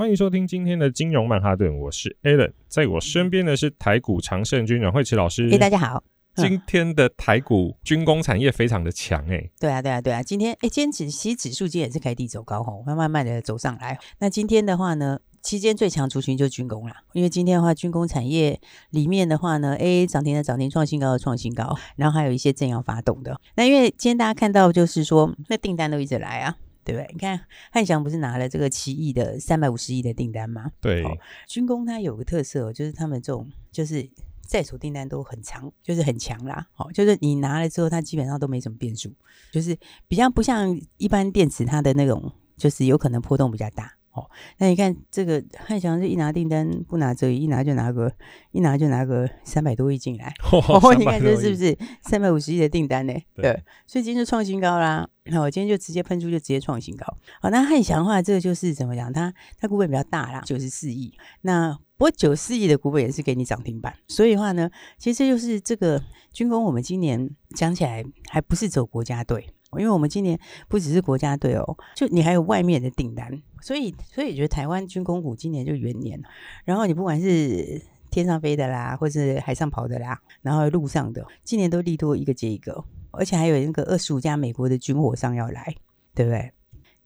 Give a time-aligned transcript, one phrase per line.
[0.00, 5.46] 欢迎收听今天的金融曼哈顿，我是 Alan，在我身边的是台股常胜军阮惠慈老师。
[5.50, 6.02] 嘿，大家好。
[6.36, 9.50] 今天的台股军工产业非常的强哎、欸。
[9.60, 10.22] 对啊，对啊，对啊。
[10.22, 13.98] 今天哎，今天指其实指数今天也是开低走高吼，慢慢慢的走上来。
[14.20, 18.58] 那今天的话呢，期间最强族群就是军工啦，因为今天的话，军工产业
[18.92, 23.38] 里面的话呢，，A，涨停的涨停，创新高的创新高，然后还有一些正要发动的。
[23.54, 26.56] 那因为今天大家看到就是说，那订单都一直来啊。
[26.84, 27.08] 对不对？
[27.12, 30.70] 你看汉翔不是拿了这个七亿的三百五十亿的订单吗？
[30.80, 31.04] 对，
[31.46, 34.08] 军工它有个特色，就是他们这种就是
[34.40, 36.66] 在手订单都很长，就是很强啦。
[36.72, 39.12] 好，就是你拿了之后，它基本上都没什么变数，
[39.52, 39.76] 就是
[40.08, 43.94] 比较不像一般电池它的那种，就是有可能波动比较大。
[44.12, 48.12] 哦，那你看这个汉翔是一拿订单不拿则已，一拿就拿个
[48.50, 50.34] 一拿就拿个三百多亿进来。
[50.50, 53.14] 哦，你看这是不是三百五十亿的订单呢？
[53.34, 55.08] 对，所以今天就创新高啦。
[55.26, 57.06] 那我今天就直接喷出，就直接创新高。
[57.40, 59.12] 好，那汉翔的话，这个就是怎么讲？
[59.12, 61.14] 它它股本比较大啦，九十四亿。
[61.42, 69.46] 那不过九十四亿的股本也是给你涨停板，所以的话呢，其实就是这个军工，我们今年讲起来还不是走国家队。
[69.78, 76.20] 因为我们今年不只是国家队哦，就你还有外面的订单，所以所以觉得台湾军工股今年就元年。
[76.64, 85.74] 然后你不管是天上飞的啦，或是海上跑的啦，然后路上的，今年都利多一个接一个，而且还有那个二十五家美国的军火商要来，
[86.14, 86.52] 对不对？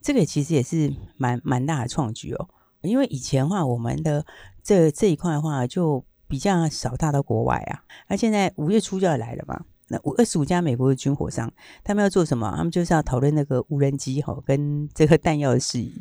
[0.01, 2.49] 这个其实也是蛮蛮大的创举哦。
[2.81, 4.25] 因为以前的话，我们的
[4.63, 9.65] 这这一块的话就比较少大到国外啊，那现在五月初就要来了嘛。
[9.87, 11.51] 那五二十五家美国的军火商，
[11.83, 12.51] 他们要做什么？
[12.55, 15.93] 他们就是要讨论那个无人机哈，跟 这个弹药的事宜。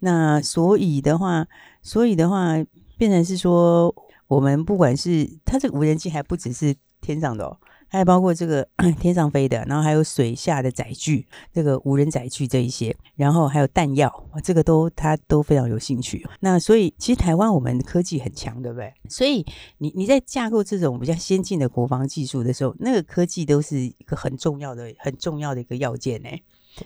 [0.00, 1.46] 那所以的话，
[1.82, 2.54] 所以的话，
[2.98, 3.94] 变成是说，
[4.28, 7.56] 我们不管是它这个无人机，还不只是天上的哦。
[7.90, 8.66] 还有包括这个
[9.00, 16.24] 天上飞的，然后还有水下的载具，这个无人载具这一些，然后还有弹药，这个都他都非常有兴趣。
[16.38, 18.94] 那所以其实台湾我们科技很强，对不对？
[19.08, 19.44] 所以
[19.78, 26.28] 你你在架构这种比较先进的国防技术的时候，那个科技都是一个很重要的、很重要的一个要件呢。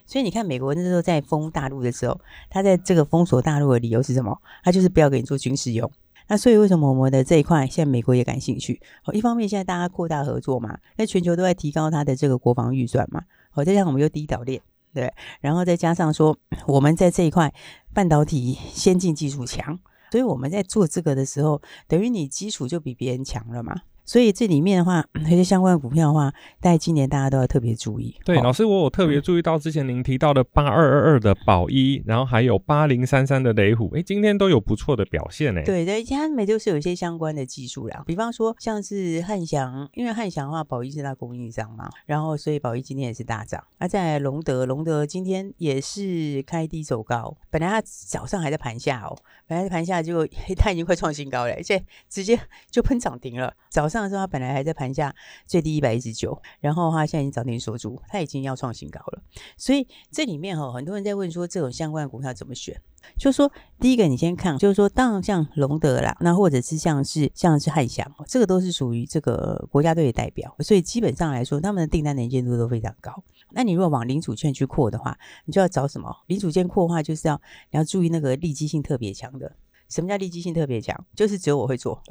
[0.07, 4.41] 所以你看，美国那时候在封大陆的时候，他在这个封锁大陆的理由是什么？
[4.63, 5.89] 他就是不要给你做军事用。
[6.27, 8.81] 那所以为什么我们的这一块现在美国也感兴趣？
[9.05, 13.23] 哦，一方面现在大家扩大合作嘛，那全球都在提高它的这个国防预算嘛。
[13.51, 14.61] 好，再加上我们又低导链，
[14.93, 16.37] 对，然后再加上说
[16.67, 17.53] 我们在这一块
[17.93, 19.79] 半导体先进技术强，
[20.11, 23.75] 所以我们在做这个的时候，等于你基础就比别人强了嘛。
[24.05, 28.15] 所以这里面的话，那些相关的股票的话，在今年大家都要特别注意。
[28.25, 35.63] 对，哦、老师，我有特别注意到之前您提到的八二二二的宝一，然后还有八零三三的雷虎，哎，今天都有不错的表现呢。
[35.65, 43.65] 对，对，他们就是有一些相关的技术啦，比方说像是汉翔，因为汉翔的话，宝一是它供应商嘛，然后所以宝一今天也是大涨。
[43.79, 49.17] 啊，在隆德，隆德今天也是开低走高，本来它早上还在盘下哦，
[49.47, 50.27] 本来盘下就
[50.59, 52.39] 它已经快创新高了，而且直接
[52.71, 53.89] 就喷涨停了，早。
[53.95, 55.15] 上的时候，它本来还在盘下
[55.47, 59.23] 最低一百一十九，然后它现在已经涨停锁住，它已经要创新高了。
[59.57, 62.81] 所以这里面哈，很多人在问说，这种相关的股票怎么选？
[63.19, 73.23] 就说，第一个你先看，就是说，当然像隆德啦，那或者是像是像是汉翔，这个都是属于这个国家队的代表，所以基本上来说，他们的订单能见度都非常高。
[73.51, 76.11] 那你如果往零组件去扩的话，你就要找什么？
[76.29, 77.39] 零组件扩的话，就是要
[77.71, 79.53] 你要注意那个利基性特别强的。
[79.95, 81.07] 什么叫利基性特别强？
[81.15, 82.03] 就是只有我会做，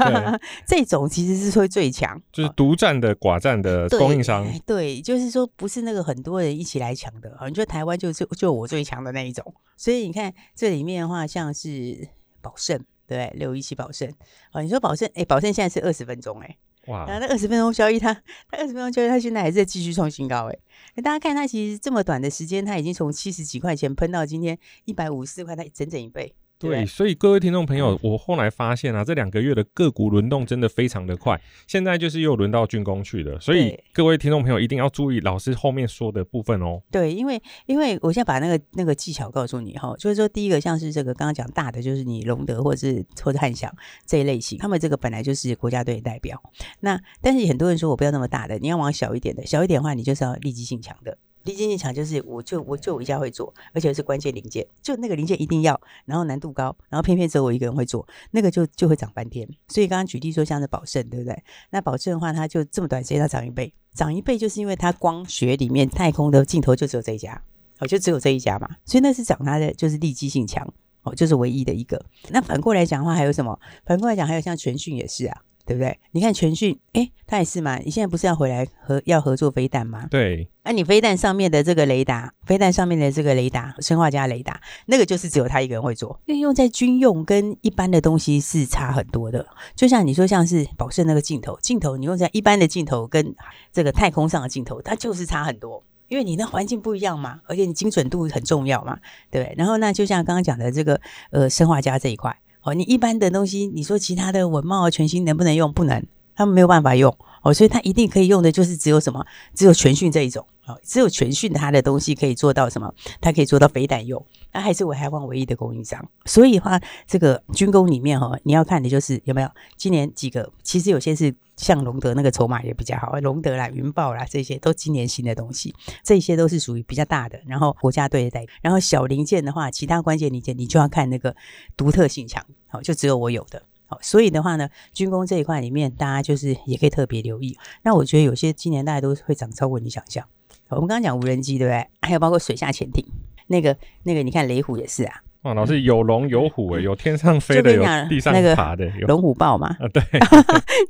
[0.66, 4.96] 这种其实是会最强，就是独占的寡占的供应商对。
[4.96, 9.54] 对，就是说不是那个很多人一起来抢的，你觉得台湾就就就我最强的那一种。
[9.76, 12.08] 所以你看这里面的话，像是
[12.40, 14.10] 宝胜，对，六一七宝盛。
[14.52, 18.14] 哦，你说宝盛，哎，宝胜现在是二十分钟，哎，哇，然后那二十分钟交易，它，
[18.50, 26.34] 它二十分钟交易，它现在还是在继续创新高，哎，大家看它其实这么短的时间，它已经从七十几块钱喷到今天一百五十四块，它整整一倍。
[26.58, 36.82] 对，所以各位听众朋友，我后来发现啊，这两个月的个股轮动真的非常的快，现在就是又轮到军工去了，所以各位听众朋友一定要注意老师后面说的部分哦。
[36.90, 43.72] 对，因为因为我现在把那个那个技巧告诉你哈，就是说第一个像是这个刚刚讲大的，就是你龙德或者是或者汉翔
[44.04, 46.42] 这一类型，他们这个本来就是国家队代表。
[46.80, 51.16] 那但是很多人说我不要那么大的，你要往小一点的，小一点的话你就是要立即性强的。
[51.48, 59.48] 立基性强就是我就我就我一家会做，而且是关键零件，就那个零件一定要，然后难度高，然后偏偏只有我一个人会做，那个就就会涨半天。
[59.68, 61.42] 所以刚刚举例说像是宝胜，对不对？
[61.70, 67.42] 那宝胜的话，它就这么短时间它涨一倍，涨一倍就是因为它光学里面太空的镜头就只有这一家，
[67.78, 70.70] 哦，就只有这一家嘛，所以那是涨它的就是立基性强，
[71.02, 72.04] 哦，就是唯一的一个。
[72.28, 73.58] 那反过来讲的话，还有什么？
[73.86, 75.42] 反过来讲，还有像全讯也是啊。
[75.68, 76.00] 对不对？
[76.12, 77.76] 你看全讯，哎，他也是嘛。
[77.76, 80.06] 你现在不是要回来合要合作飞弹吗？
[80.10, 80.48] 对。
[80.62, 86.18] 那、啊、你飞弹上面的这个雷达，飞弹上面的这个雷达，生化家雷达，那个就是只有他一个人会做。
[86.24, 89.46] 因为用在军用跟一般的东西是差很多的。
[89.76, 93.34] 就像你说，像是宝盛那个镜头，镜头你用在一般的镜头跟
[93.70, 95.84] 这个太空上的镜头，它就是差很多。
[96.08, 98.98] 因为你那环境不一样嘛，而且你精准度很重要嘛，
[99.30, 99.54] 对不对？
[99.58, 100.98] 然后那就像刚刚讲的这个
[101.30, 102.34] 呃生化家这一块。
[102.74, 105.72] 你一般的东西，你说其他的文茂、全新能不能用？
[105.72, 106.02] 不能，
[106.34, 109.24] 他们没有办法用哦，所以他一定可以用的，就是只有什么，
[109.54, 112.92] 只有全讯这一种哦，只有全讯它的东西可以做到什么？
[113.20, 116.08] 它可以做到飞弹用，那还是我台湾唯一的供应商。
[116.24, 121.34] 所以的话，这个军工里面哈、哦，你要看的就是有没有今年几个，其实有些是。
[121.58, 125.74] 像龙德那个筹码也比较好，龙德啦、云豹啦这些都今年新的东西，
[126.04, 127.36] 这些都是属于比较大的。
[127.46, 131.34] 然后国家队的代，然后小零件的话，其他关键零件你就要看那个
[131.76, 133.60] 独特性强，好，就只有我有的。
[133.90, 137.56] 好，所以的话呢，军工这一块里面，大家就是也可以特别留意。
[137.82, 140.26] 那我觉得有些今年大家都会涨超过你想象。
[140.68, 141.88] 我们刚刚讲无人机，对不对？
[142.02, 143.02] 还有包括水下潜艇，
[143.46, 145.22] 那个那个，你看雷虎也是啊。
[145.48, 149.68] 哇，老师有龙有虎诶，有天上飞的，有地上爬的， 龙虎豹嘛？
[149.80, 150.02] 啊，对，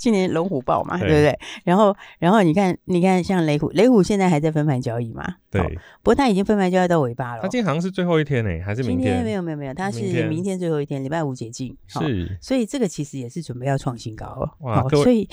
[0.00, 1.38] 今年龙虎豹嘛，对不对？
[1.64, 5.24] 然后，然后你看，你看，像雷虎，雷虎现在还在分盘交易嘛？
[5.50, 5.62] 对，
[6.02, 7.42] 不过它已经分盘交易到尾巴了。
[7.42, 9.22] 它今天好像是最后一天呢，还是明天？
[9.22, 11.74] 没有，没有，没有，它是明天最后一天，礼拜五解禁。
[11.86, 14.50] 是，所以这个其实也是准备要创新高了。
[14.60, 15.28] 哇，所以，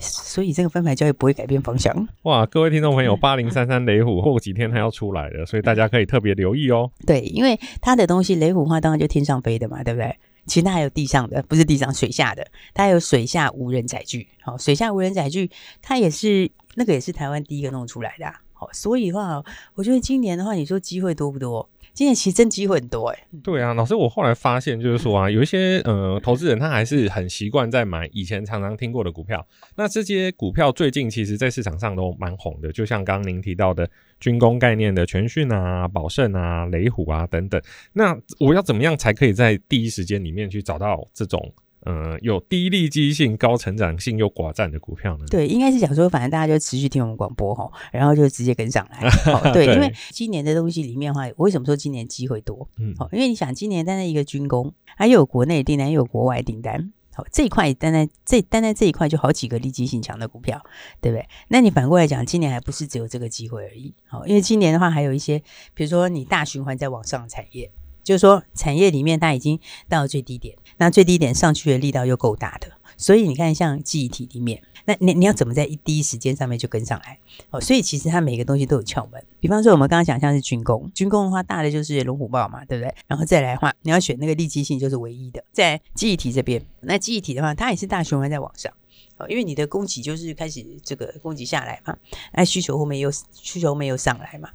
[0.00, 1.94] 所以这个分盘交易不会改变方向。
[2.22, 6.90] 哇，各位听众朋友，八零三三雷虎过几天它要出来了，所以大家可以特别留意哦。
[7.06, 8.55] 对，因为它的东西雷。
[8.56, 10.16] 雷虎话当然就天上飞的嘛，对不对？
[10.46, 14.26] 其实它还有地上的，不是地上，水下的，它还有水下无人载具。
[14.40, 15.50] 好，水下无人载具，
[15.82, 18.32] 它也是那个也是台湾第一个弄出来的。
[18.52, 19.44] 好，所以的话，
[19.74, 21.68] 我觉得今年的话，你说机会多不多？
[21.96, 29.44] 今年其实真机会很多哎、欸，对啊，老师，我后来发现就是说啊， 有一些呃投资人他还是很习惯在买以前常常听过的股票。
[29.76, 33.88] 那这些股票最近其实在市场上都蛮红的，就像刚刚您提到的
[34.20, 37.58] 军工概念的全讯啊、宝盛啊、雷虎啊等等。
[37.94, 41.50] 那我要怎么样才可以在第一时间里面去找到这种？
[41.86, 45.24] 呃，有低利基性、高成长性又寡占的股票呢？
[45.30, 49.08] 对，应该是讲说，反正大家就持续听我们广播哈，然后就直接跟上来。
[49.54, 52.68] 对，因为今年的东西里面的话，我为什么说今年机会多？
[52.78, 60.60] 嗯，好，因为你想，今年单单一个军工，它又有国内订单，又有国外订单，好，这一块单单这单单这一块就好几个利基性强的股票，
[61.00, 61.24] 对不对？
[61.46, 63.94] 那你反过来讲，今年还不是只有这个机会而已。
[64.08, 65.40] 好，因为今年的话，还有一些，
[65.72, 67.70] 比如说你大循环在往上的产业。
[68.06, 69.58] 就是说，产业里面它已经
[69.88, 77.18] 到最低点，那最低点上去的力道又够大的，所以你看，像记忆体里面，那你你要怎么在一第一时间上面就跟上来？
[77.50, 79.20] 哦，所以其实它每个东西都有窍门。
[79.40, 82.94] 比方说，我们刚刚讲像是军工，军工的话大的就是龙虎豹嘛，对不对？
[83.08, 88.72] 然后再来的话，你要选那个利基性就是唯一的，在记忆体这边，那记忆体的话，它也是大循环在往上。
[89.18, 91.96] 哦，因为你的供给就是开始这个供给下来嘛，
[92.34, 94.50] 那需求后面又需求没有上来嘛，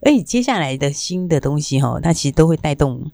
[0.00, 3.10] 而你接下来的新的东西哈，它其实都会带动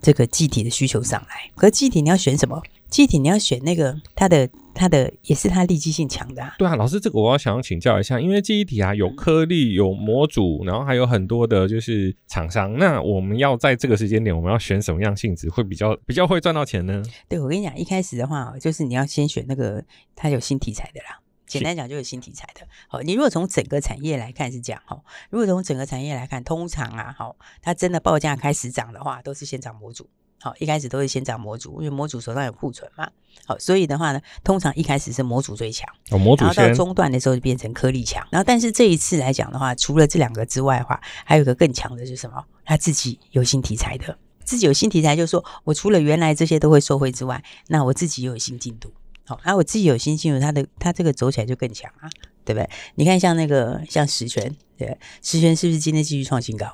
[0.00, 1.50] 这个记忆体的需求上来。
[1.54, 2.62] 可是记忆体你要选什么？
[2.90, 4.48] 记忆体你要选那个它的。
[4.74, 17.02] 它的也是它立即性强的，啊，对啊，老师，这个我要想要请教一下，因为记忆体啊有颗粒、有模组，然后还有很多的就是厂商，那我们要在这个时间点，我们要选什么样性质会比较比较会赚到钱呢？
[17.28, 19.82] 对，我跟你讲，一开始的话，就是你要先选那个
[20.14, 22.64] 它有新题材的啦，简单讲就有新题材的。
[22.86, 30.08] 好，你如果从整个产业来看是这样哈，如果从整个产业来看，通常啊，好，它真的报价开始涨的话，都是先涨模组。
[30.40, 33.08] 好，一开始都是先涨模组，因为模组手上有库存嘛。
[33.44, 38.24] 好，所以的话呢，通常一开始是模组最强，哦，模组然后到中段的时候就变成颗粒强。
[38.30, 42.44] 然后，但是这一次来讲的话，除了这两个之外的话，还有一个更强的是什么？
[42.64, 48.92] 他自己有新题材的，自己有新题材，就是说我除了原来这些都会受惠之外，那我自己又有新进度。
[49.24, 52.08] 好，然后我自己有新进度，它的它这个走起来就更强啊，
[52.44, 52.68] 对不对？
[52.94, 56.66] 你看像那个像十銓，对，十銓是不是今天继续创新高？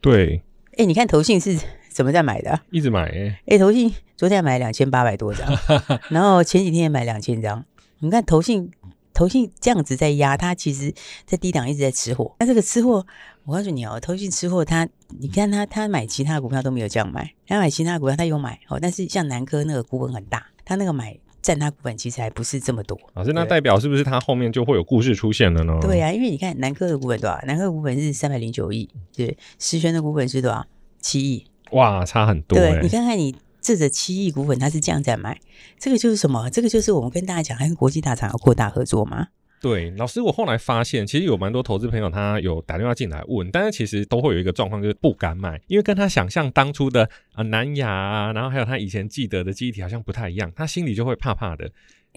[0.00, 0.42] 对，
[0.76, 1.58] 哎，你看投信是。
[1.90, 2.60] 怎么在买的？
[2.70, 3.28] 一直买哎、欸！
[3.28, 5.46] 哎、欸，投信昨天买两千八百多张，
[6.10, 7.64] 然后前几天也买两千张。
[7.98, 8.70] 你看投信，
[9.12, 10.94] 投信这样子在压，它其实
[11.26, 12.34] 在低档一直在吃货。
[12.38, 13.04] 那这个吃货，
[13.44, 22.98] 我告诉你哦，投信吃货，它你看它它买其他股票都没有这样买，它买其他股票它有买哦，但是像南科那个股本很大，它那个买占他股本其实还不是这么多。
[23.14, 25.78] 老师，那代表是不是他后面就会有故事出现了呢？
[25.80, 27.40] 对啊，因为你看南科的股本多少？
[27.46, 30.66] 南科股本是三百零九亿，对，十銓的股本是多少？
[31.00, 31.46] 七亿。
[31.72, 32.72] 哇，差很多、欸。
[32.72, 35.38] 对，你看看你这个七亿股份，他是这样在买，
[35.78, 36.48] 这个就是什么？
[36.50, 39.28] 这个就是我们跟大家讲，跟国际大厂要扩大合作嘛。
[39.60, 51.68] 对，老师，我后来发现，其实有蛮多投资朋友他有打电话进来问，但是其实都会有一个状况，就是不敢买，因为跟他想象当初的啊、呃、南亚啊，然后还有他以前记得的记忆体好像不太一样，他心里就会怕怕的。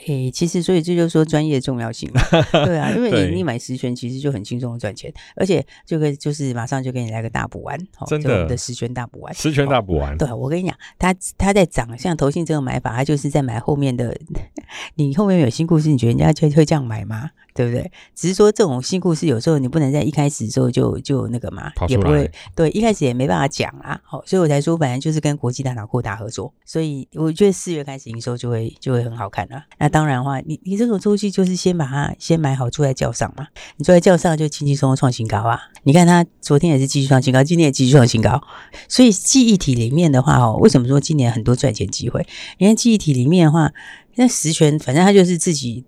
[0.08, 2.22] 诶，其实所以这就是说专业重要性嘛，
[2.66, 7.78] 对啊，因为你你买十全其实就很轻松的赚钱，而且就可以就是马上就给你来个大补丸，
[8.08, 14.18] 真的，的十全大补丸，十全大补丸，对，我跟你讲，他他在涨，像投信这个买法，他就是在买后面的，
[14.96, 17.30] 你后面有新故事，你觉得人家就会这样买吗？
[17.54, 17.92] 对不对？
[18.16, 24.00] 只是说这种新故事有时候你不能在一开始的时候就就那个嘛，也不会对，一开始也没办法讲啊。
[24.06, 29.66] 好，所以我才说，本来就是跟国际大脑扩大合作，所以我觉得四月开始营收就会就会很好看了。
[29.78, 33.46] 那当然话，你你这种周期就是先把它先买好，坐在轿上嘛。
[33.78, 35.60] 你坐在轿上就轻轻松松创新高啊！
[35.84, 38.42] 你看它昨天也是继续创新高，今天也继续创新高。
[38.88, 42.26] 所以记忆体里面的话哦，为什么说今年很多赚钱机会？
[42.58, 43.72] 你看记忆体里面的话，
[44.16, 45.86] 那十銓反正它就是自己。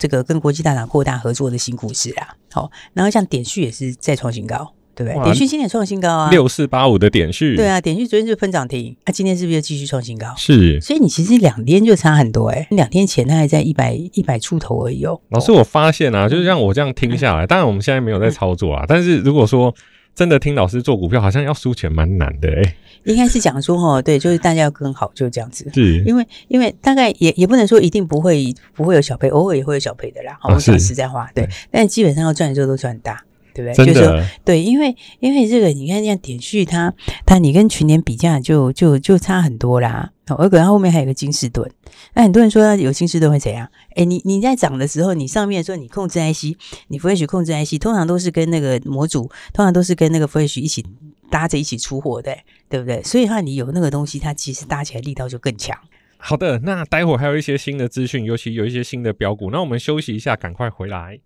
[0.00, 4.72] 这个跟国际大厂扩大合作的新故事啊，好，然后像点序也是再创新高，
[5.04, 5.24] 对不对？
[5.24, 10.26] 点序今天创新高啊，六四八五的点序，对啊，点序昨天就喷涨停，啊，今天是不是又继续创新高？
[10.36, 15.20] 是，所以你其实两天就差很多哎、欸，两天前它还在一百一百出头而已哦。
[15.30, 19.74] 老师，我发现啊，就是像我这样听下来，当然我们现在没有在操作啊，但是如果说。
[20.14, 22.76] 真的听老师做股票，好像要输钱蛮难的哎、欸。
[23.04, 25.70] 应该是讲说哦，对，就是大家要跟好，就这样子。
[25.72, 30.36] 是，因为因为大概也也不能说一定不会不会有小赔，偶尔也会有小赔的啦。
[30.40, 33.22] 好，我讲实在话，对，对，但基本上要赚的时候都赚很大。
[33.62, 33.94] 对不对？
[33.94, 36.92] 就是说，对，因为因为这个，你看这样点序它
[37.26, 40.10] 它，你跟去年比价就就就差很多啦。
[40.36, 41.66] 而且它后面还有个金士顿，
[42.12, 43.66] 那很多人说它有金士顿会怎样？
[43.96, 46.54] 哎，你你在涨的时候，你上面说你控制 IC，
[46.88, 49.22] 你 Flash 控制 IC，通常都是跟那个模组，
[49.54, 50.84] 通常都是跟那个 Flash 一起
[51.30, 52.36] 搭着一起出货的，
[52.68, 53.02] 对不对？
[53.02, 55.74] 所以的话，你有那个东西，它其实搭起来力道就更强。
[56.18, 61.18] 好的，那待会儿还有一些新的资讯，尤其有一些新的标股，那我们休息一下，赶快回来。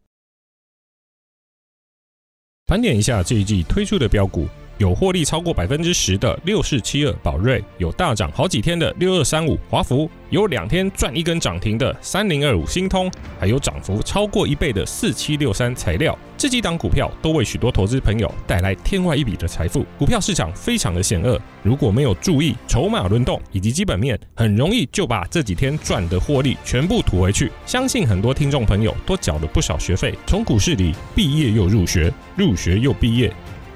[2.73, 4.49] 盘点一下这一季推出的标股，
[4.83, 13.09] 有获利超过百分之十的六四七二宝瑞，有大涨好几天的六二三五华孚，有两天赚一根涨停的三零二五新通，
[13.39, 16.19] 还有涨幅超过一倍的四七六三材料。
[16.37, 19.87] 这几档股票都为许多投资朋友带来天外一笔的财富。
[19.97, 27.53] 股票市场非常的险恶，如果没有注意筹码轮动以及基本面，很容易就把这几天赚的获利全部吐回去。
[27.65, 33.33] 相信很多听众朋友都缴了不少学费，从股市里毕业又入学，入学又毕业。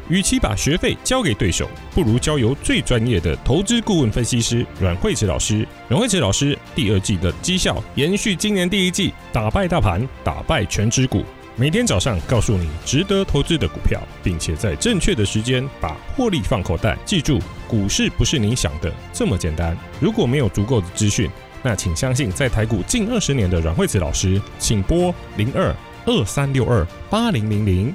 [0.09, 5.67] 与其把学费交给对手，不如交由最专业的投资顾问分析师阮慧慈老师。
[5.89, 11.25] 阮慧慈老师第二季的绩效延续今年第一季，打败大盘，打败权值股。
[11.59, 16.99] 每天早上告诉你值得投资的股票，并且在正确的时间把获利放口袋。
[17.07, 19.75] 记住，股市不是你想的这么简单。
[19.99, 21.31] 如果没有足够的资讯，
[21.63, 27.95] 那请相信在台股近二十年的阮慧慈老师，请拨零二二三六二八零零零。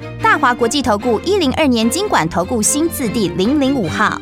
[0.31, 4.17] 大华国际投顾一零二年金管投顾新字第零零五号。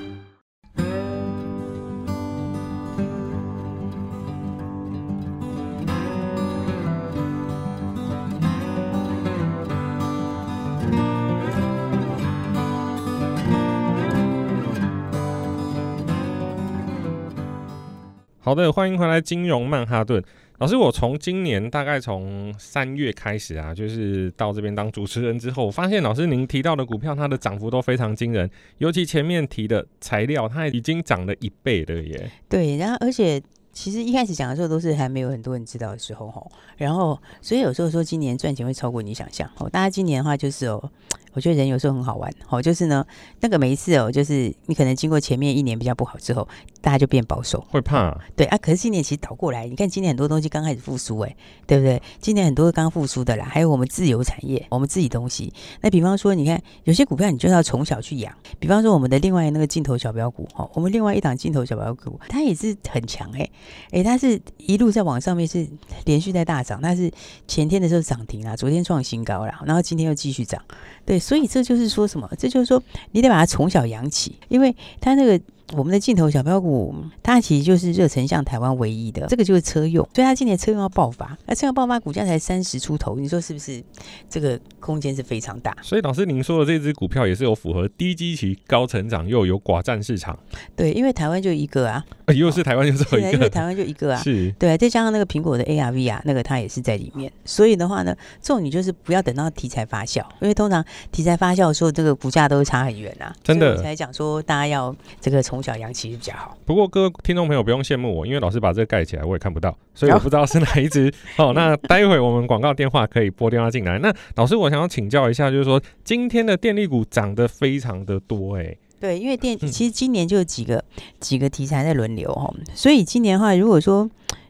[18.40, 20.24] 好的，欢迎回来，金融曼哈顿
[20.60, 20.76] 老师。
[20.76, 32.32] 我从今年大概从三月开始啊，就是到这边当主持人之后，我发现老师您提到的股票，它的涨幅都非常惊人，尤其前面提的材料，它已经涨了一倍了耶。
[32.48, 33.42] 对，然后而且
[33.74, 39.70] 其实一开始讲的时候都是还没有很多人知道的时候吼，然后所以有时候说今年赚钱会超过你想象哦。
[39.70, 40.92] 大家今年的话就是哦。
[41.34, 43.06] 我觉得人有时候很好玩，哦，就是呢，
[43.42, 46.46] 那个每一次哦，就是你可能经过前面一年比较不好之后，
[46.82, 48.58] 大家就变保守，会怕，对啊。
[48.58, 51.36] 可是今年其实倒过来，你看今年很多东西刚开始复苏，哎，
[51.68, 52.02] 对不对？
[52.20, 55.54] 今年很多刚复苏的啦，还有我们自由产业，我们自己东西。
[55.82, 58.34] 那比方说，你看有些股票，你就要从小去养。
[58.60, 63.50] 比方说，我们的另外那个镜头小标股，哦，我们另外一档镜头小标股，它也是很强，哎，
[63.92, 65.68] 哎，它是一路在往上面是
[66.06, 67.12] 连续在大涨，它是
[67.48, 70.62] 前天的时候涨停啦，昨天创新高啦，然后今天又继续涨。
[71.06, 72.30] 对，所以这就是说什么？
[72.38, 75.40] 这就是说，你得把它从小养起，因为它那个。
[75.74, 83.84] 我们的镜头小标股，它其实就是热成像台湾唯一的，这个就是车用，所以它今年车用要爆发，那车用爆发股价才三十出头，你说是不是？
[84.30, 85.76] 这个空间是非常大。
[85.82, 90.38] 所以老师您说的这只股票也是有符合低基期、高成长又有寡占市场。
[90.76, 103.34] 对，因为台湾就一个啊，呃、又是台湾就是一个，因为台湾就一个啊， 是对，再加上那个苹果的 ARV 啊，那个它也是在里面，所以的话呢，这种你就是不要等到题材发酵，因为通常题材发酵的时候，这个股价都差很远啊。
[103.44, 106.58] 真的，才讲说大家要这个从小养起是比较好。
[106.66, 111.14] 不过各位听众朋友不用羡慕我，因为老师把这个盖起来，我也看不到，所以我不知道是哪一只。
[111.38, 114.00] 哦，那待会我们广告电话可以拨电话进来。
[114.00, 124.10] 那老师，我想要请教一下，就是说今天的电力股涨得非常的多，欸，哎，对，因为电其实今年就有几个、嗯、几个题材在轮流哈，所以今年的话，如果说。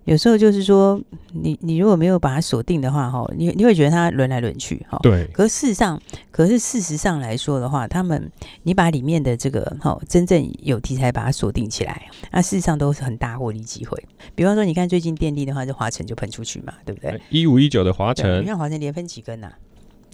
[0.10, 1.00] 有时候就是说，
[1.34, 4.98] 你你如果没有把它锁定的话，哈，你你会觉得它轮来轮去，哈。
[5.04, 5.28] 对。
[5.28, 8.32] 可是事实上，可是事实上来说的话，他们
[8.64, 14.04] 你把里面的这个哈，真正有题材把它锁定起来，那事实上都是很大获利机会。
[14.34, 17.22] 比方说，你看最近电力的话，就华晨就喷出去嘛，对不对？
[17.30, 19.54] 一五一九的华晨，你看华晨连分几根呐、啊？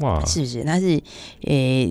[0.01, 0.61] 哇，是不是？
[0.65, 1.01] 那是诶。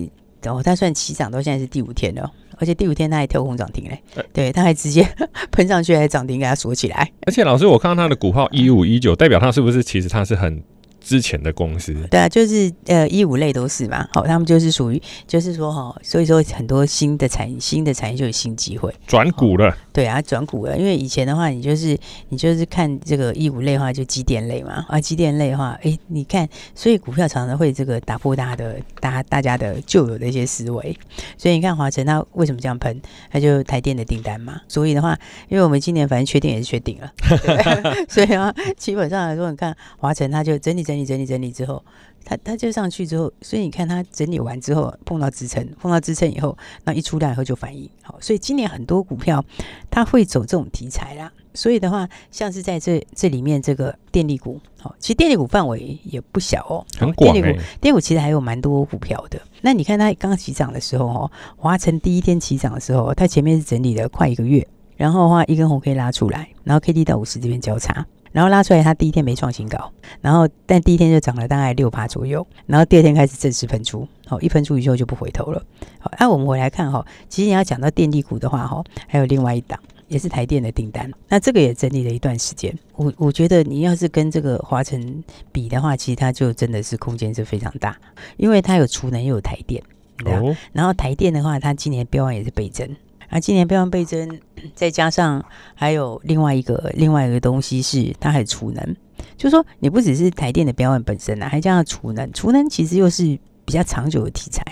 [0.03, 0.11] 欸
[0.47, 5.07] 哦，它算起涨到现在是第五天了，而且第五天它还跳空涨停嘞，欸、对，它还直接
[5.51, 7.11] 喷上去，还涨停给它锁起来。
[7.27, 10.63] 而且老师，我看到它的股号一五一九，代表它是不是其实它是很。
[11.05, 18.91] 之前的公司，对啊，就是呃，一五类都是嘛，好，他们就是属于，就是说哈，所以说很多新的产新的产业就有新机会。
[19.05, 21.95] 转股了，对啊，转股了，因为以前的话，你就是
[22.29, 30.97] 你就是看这个一五类的话，就机电类嘛，啊，机电类的话，哎，你看，所以股票常常会这个打破大家的大大家的旧有的一些思维，
[31.37, 32.99] 所以你看华晨它为什么这样喷，
[33.31, 35.15] 它就台电的订单嘛，所以的话，
[35.49, 37.13] 因为我们今年反正确定也是确定了，
[38.09, 40.94] 所以啊，基本上来说，你看华晨它就整体整。
[40.95, 41.83] 整理整理整理之后，
[42.23, 49.43] 它它就上去之后，所以你看它整理完之后碰到支撑，碰到支撑以后，那一出量以后就反应好，所以今年很多股票
[49.89, 51.31] 它会走这种题材啦。
[51.53, 57.33] 所以的话，像是在这这里面这个电力股，好，其实电力股范围也不小哦，很广、欸。
[57.33, 59.41] 电力股，电力股其实还有蛮多股票的。
[59.61, 68.05] 那你看它刚起涨的时候哦，华晨第一天起涨的时候，它前面是整理了快一个月，然后的话一根红 K 拉出来，然后 K D 到五十这边交叉。
[68.35, 75.63] 然后拉出来，它第一天没创新高，然后但第一天就涨了大概六趴左右，然后第二天开始正式喷出，好，一喷出以后就不回头了。
[75.99, 82.77] 好，那我们回来看哈，其实你要讲到电力股的话哈，还有另外一档也是台电的订单，那这个也整理了一段时间。
[82.97, 87.97] 我我觉得你要是跟这个华晨比的话，其实它就真的是空间是非常大，
[88.35, 89.81] 因为它有储能又有台电，
[90.25, 90.53] 哦？
[90.73, 92.85] 然后台电的话，它今年标案也是倍增。
[93.29, 94.39] 啊，今年标完倍增，
[94.73, 98.95] 再加上还有另外一个另外一个东西是它还储能，
[99.37, 104.63] 就是说你不只是台电的标案本身啊，还加上储能，储能其实又是比较长久的题材，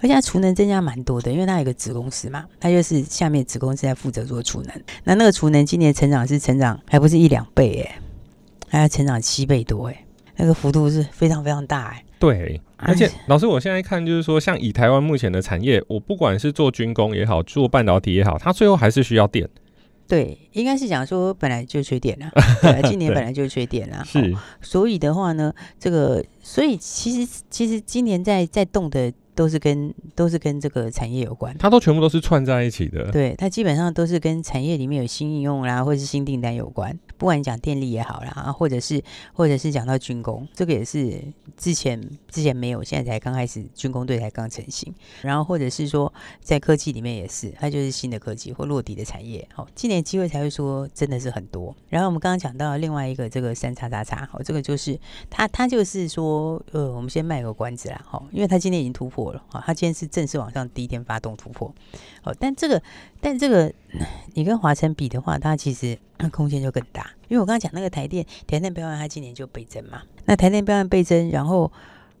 [0.00, 7.98] 而且它储能增加蛮多的，因为它有个子公司嘛，它就是下面子公司在负责做储能，那那个储能今年成长是成长还不是一两倍哎，
[8.68, 10.04] 还要成长七倍多哎，
[10.36, 12.04] 那个幅度是非常非常大哎。
[12.18, 19.48] 对，而且老师，我现在看就是说，像以台湾目前的产业，我不管是做军工也好，做半导体也好，它最后还是需要电。
[20.06, 24.34] 对，应该是讲说本来就缺电了， 对，今年本来就缺电了，是。
[24.60, 29.12] 所以的话呢，这个，所以其实其实今年在在动的。
[29.34, 33.10] 都是跟都是跟这个产业有关，它都全部都是串在一起的。
[33.10, 36.94] 对，它基本上都是跟产业里面有新应用啦，或者是新订单有关。
[37.22, 39.00] 不管你讲电力也好啦，或者是
[39.32, 41.22] 或者是讲到军工，这个也是
[41.56, 44.92] 之前之前没有，现在才刚开始，军工队才刚成型。
[45.20, 49.48] 然后或者是说在科技里面也是，它就是新的科技或落地的产业。
[49.54, 51.72] 好，今年机会才会说真的是很多。
[51.88, 54.98] 然后我们刚刚讲到另外一个这个三叉叉叉，好，这个就是
[55.30, 59.32] 它它就是说，呃，我们先卖个关子啦，好，因为它今天已经突破。
[59.32, 59.62] 了好！
[59.64, 61.72] 它今天是正式往上第一天发动突破，
[62.24, 62.82] 哦，但这个
[63.20, 63.72] 但这个
[64.34, 71.70] 你跟华晨比的话，它其实那空间就更大，因为我刚刚讲那个台电台电标案，它今年就倍增嘛，那台电标案倍增，然后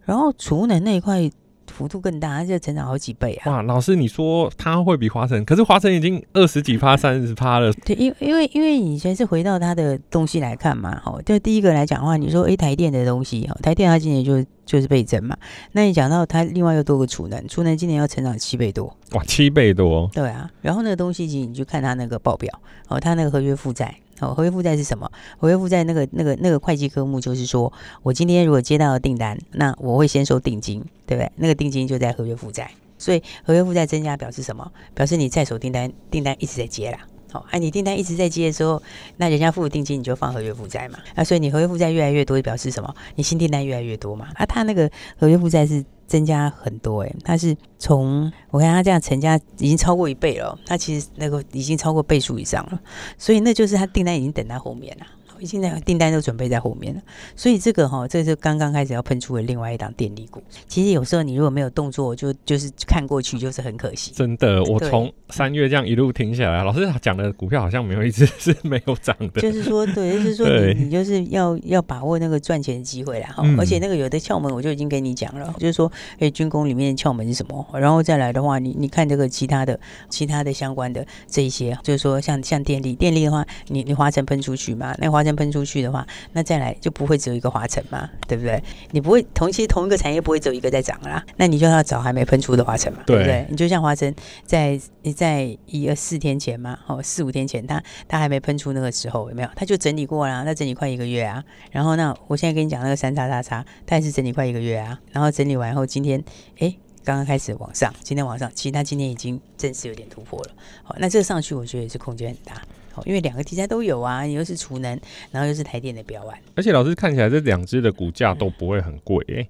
[0.04, 1.30] 然后储能那一块。
[1.70, 3.50] 幅度更大，它就成长好几倍啊！
[3.50, 7.72] 哇，老师，你说它会比华城，可是华城已经二十几趴、三十趴了。
[7.84, 15.36] 对，因因为因为以前是回到它的东西来看嘛，哈，就第一个来讲的话，你说诶，台电的东西，哈，台电它今年就就是倍增嘛。
[15.72, 20.10] 那你讲到它另外又多个储能，储能今年要成长七倍多，哇，七倍多。
[20.12, 22.52] 对啊，然后那个东西，其实你就看它那个报表，
[22.88, 23.94] 哦，它那个合约负债。
[24.22, 25.10] 哦，合约负债是什么？
[25.38, 31.30] 合约负债那个、那个、那个会计科目就是说，我今天如果接到了订单，那我会先收定金，对不对？
[31.36, 34.70] 那个定金就在合约负债，所以合约负债增加表示什么？
[34.94, 36.98] 表示你在手订单，订单一直在接啦。
[37.32, 38.80] 哦，哎、啊，你订单一直在接的时候，
[39.16, 40.98] 那人家付的定金你就放合约负债嘛。
[41.14, 42.94] 啊，所以你合约负债越来越多，就表示什么？
[43.16, 44.28] 你新订单越来越多嘛。
[44.34, 45.84] 啊，他那个合约负债是。
[46.12, 52.78] 增加很多诶、欸，它是从我看他这样成家已经超过一倍了，他其实那个已经超过倍数以上了，
[53.16, 55.06] 所以那就是他订单已经等在后面了。
[55.44, 57.00] 现在订单都准备在后面了，
[57.36, 60.42] 所以这个哈，这是刚刚开始要喷出的另外一档电力股。
[60.66, 64.12] 其实有时候你如果没有动作，就就是看过去就是很可惜。
[64.14, 69.40] 真的，我从三月这样一路听下来，老师讲的股票好像没有一只 是没有涨的。
[69.40, 73.28] 就是说，对，就是说你你就是要要把握那个赚钱的机会啦。
[73.34, 73.58] 哈、嗯。
[73.58, 77.66] 而且那个有的窍门我就已经跟你讲了，就是说，哎，军工里面的窍门是什么？
[77.74, 79.78] 然后再来的话，你你看这个其他的
[80.08, 84.94] 其他的相关的这一些，就是说像像电力，电力的话，你你华晨喷出去嘛？
[84.98, 88.62] 那华城喷出去的话，那再来就不会只有一个华晨嘛，对不对？
[88.90, 93.46] 你不会同期同一个产业不会只有一个在涨啦，那你就要找还没喷出的华晨嘛，对，对不对？
[93.50, 94.14] 你就像华晨
[94.44, 99.48] 在你在一二四天前嘛，哦四五天前，他他还没喷出那个时候有没有？
[99.56, 101.42] 他就整理过啦，那整理快一个月啊。
[101.70, 104.98] 然后那我现在跟你讲那个三叉叉叉，他也是整理快一个月啊。
[105.10, 106.22] 然后整理完后，今天
[106.58, 110.50] 哎刚刚开始往上，今天往上，其实他今天已经正式有点突破了。
[110.82, 112.62] 好，那这个上去我觉得也是空间很大。
[113.04, 114.98] 因为两个题材都有啊，你又是储能，
[115.30, 119.48] 然后又是台电的标案，而且老师看起来这两只的股价都不会很贵诶。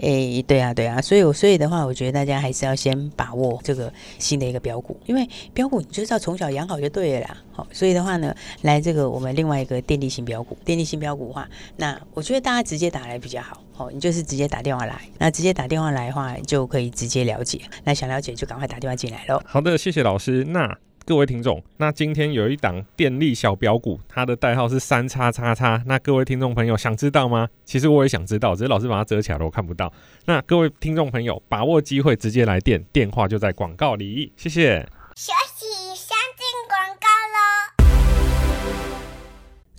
[0.00, 7.36] 诶，对啊，对啊，所以我所以的话，我觉得大家还是要先把握这个新的一个标股，因为标股你就是要从小养好就对了啦。
[7.52, 13.62] 好，所以的话呢，来这个我们另外一个电力型标股，电力型标股的话，那我觉得大家直接打来比较好。
[13.78, 17.60] 哦，你就是直接打电话来，那直接打电话来的话，就可以直接了解。
[17.84, 19.40] 那想了解就赶快打电话进来喽。
[19.46, 20.44] 好的，谢谢老师。
[20.44, 20.87] 那。
[21.08, 25.82] 各位听众，那今天有一档电力小标股，它的代号是三叉叉叉。
[25.86, 27.48] 那各位听众朋友想知道吗？
[27.64, 29.90] 其实我也想知道，只是老师把它遮起来了，我看不到。
[30.26, 34.30] 那各位听众朋友，把握机会直接来电，电话就在广告里。
[34.36, 34.86] 谢谢。
[35.16, 35.64] 休息，
[35.96, 37.88] 先进广告喽。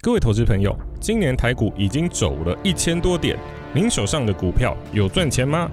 [0.01, 3.37] 各位投资朋友，今年台股已经走了一千多点，
[3.71, 5.69] 您手上的股票有赚钱吗？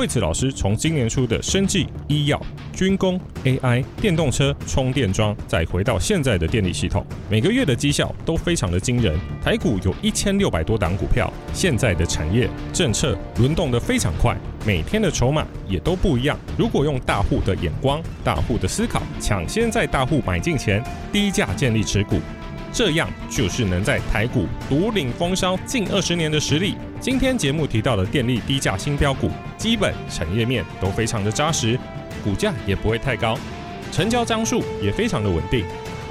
[0.00, 2.40] 惠子老师从今年初的生技、医药、
[2.72, 9.14] 军工、AI、电动车、充电桩，再回到现在的电力系统，每个月的绩效都非常的惊人。
[9.44, 14.34] 台股有一千六百多档股票，现在的产业政策轮动得非常快，
[14.64, 16.34] 每天的筹码也都不一样。
[16.56, 20.82] 如果用大户的眼光、大户的思考，抢先在大户买进前
[21.12, 22.18] 低价建立持股。
[22.72, 26.76] 这样就是能在台股独领风骚近二十年的实力。
[27.00, 29.28] 今天节目提到的电力低价新标股，
[29.60, 31.78] 基本产业面都非常的扎实，
[32.24, 33.38] 股价也不会太高，
[33.92, 35.66] 成交张数也非常的稳定。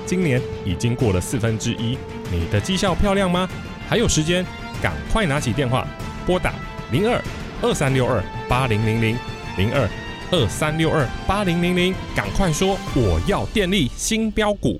[0.06, 1.98] 今年已经过了四分之一，
[2.32, 3.50] 你的绩效漂亮吗？
[3.88, 4.46] 还有时间，
[4.84, 5.88] 赶快拿起电话
[6.28, 6.54] 拨打
[6.92, 7.20] 零二
[7.64, 9.18] 二三六二八零零零
[9.58, 9.90] 零二
[10.32, 14.80] 二三六二八零零零，赶快说我要电力新标股。